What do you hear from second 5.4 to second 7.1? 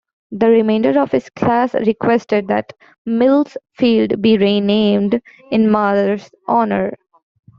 in Mather's honor.